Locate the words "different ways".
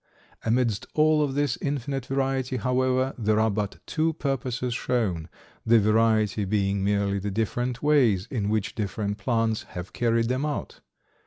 7.29-8.27